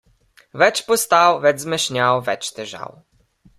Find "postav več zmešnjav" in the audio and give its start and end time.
0.87-2.25